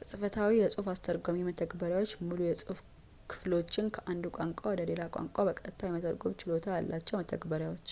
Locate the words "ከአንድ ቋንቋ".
3.96-4.62